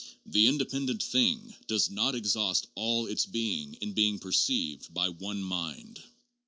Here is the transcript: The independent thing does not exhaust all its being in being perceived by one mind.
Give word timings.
The 0.25 0.47
independent 0.47 1.03
thing 1.03 1.53
does 1.67 1.91
not 1.91 2.15
exhaust 2.15 2.65
all 2.73 3.05
its 3.05 3.27
being 3.27 3.75
in 3.81 3.93
being 3.93 4.17
perceived 4.17 4.91
by 4.91 5.09
one 5.09 5.43
mind. 5.43 6.01